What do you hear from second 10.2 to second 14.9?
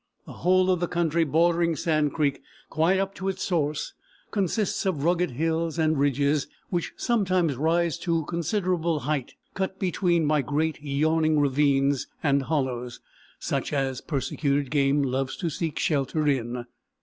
by great yawning ravines and hollows, such as persecuted